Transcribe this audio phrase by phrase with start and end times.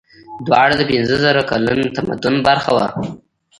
[0.45, 2.87] دواړه د پنځه زره کلن تمدن برخه وو.